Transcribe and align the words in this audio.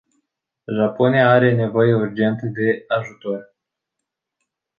Japonia 0.77 1.27
are 1.29 1.53
nevoie 1.55 1.93
urgentă 1.93 2.45
de 2.45 2.83
ajutor. 2.87 3.55